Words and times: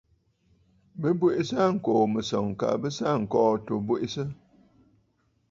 Bɨ 0.99 1.07
bweʼesə 1.19 1.55
aa 1.63 1.73
ŋkòò 1.75 2.03
mɨ̀sɔ̀ŋ, 2.13 2.45
kaa 2.59 2.75
bɨ 2.81 2.87
sɨ 2.95 3.03
aa 3.11 3.17
ŋ̀kɔ̀lɔ̂ 3.21 3.51
àtu 3.55 3.73
bweʼesə. 3.87 4.23